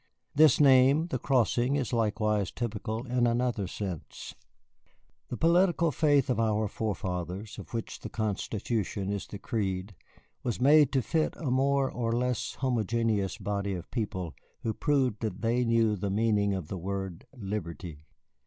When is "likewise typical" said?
1.93-3.05